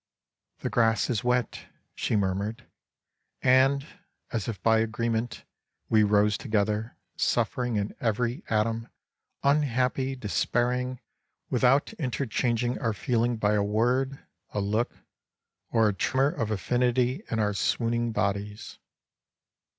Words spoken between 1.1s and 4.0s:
is wet," she murmured, and,